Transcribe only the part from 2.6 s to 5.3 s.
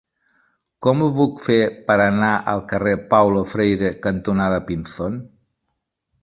carrer Paulo Freire cantonada Pinzón?